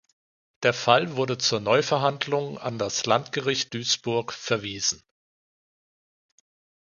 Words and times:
Der 0.63 0.73
Fall 0.73 1.15
wurde 1.15 1.37
zur 1.37 1.59
Neuverhandlung 1.59 2.57
an 2.57 2.79
das 2.79 3.05
Landgericht 3.05 3.71
Duisburg 3.75 4.33
verwiesen. 4.33 5.03